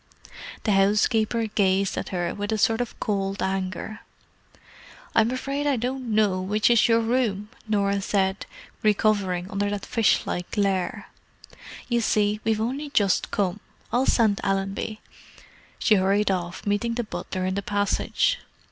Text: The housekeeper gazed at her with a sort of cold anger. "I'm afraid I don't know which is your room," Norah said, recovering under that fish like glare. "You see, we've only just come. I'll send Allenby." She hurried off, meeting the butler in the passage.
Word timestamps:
The 0.63 0.71
housekeeper 0.71 1.45
gazed 1.45 1.95
at 1.95 2.09
her 2.09 2.33
with 2.33 2.51
a 2.51 2.57
sort 2.57 2.81
of 2.81 2.99
cold 2.99 3.43
anger. 3.43 3.99
"I'm 5.13 5.29
afraid 5.29 5.67
I 5.67 5.75
don't 5.75 6.15
know 6.15 6.41
which 6.41 6.71
is 6.71 6.87
your 6.87 7.01
room," 7.01 7.49
Norah 7.67 8.01
said, 8.01 8.47
recovering 8.81 9.51
under 9.51 9.69
that 9.69 9.85
fish 9.85 10.25
like 10.25 10.49
glare. 10.49 11.09
"You 11.87 12.01
see, 12.01 12.39
we've 12.43 12.59
only 12.59 12.89
just 12.89 13.29
come. 13.29 13.59
I'll 13.93 14.07
send 14.07 14.41
Allenby." 14.43 15.01
She 15.77 15.93
hurried 15.93 16.31
off, 16.31 16.65
meeting 16.65 16.95
the 16.95 17.03
butler 17.03 17.45
in 17.45 17.53
the 17.53 17.61
passage. 17.61 18.39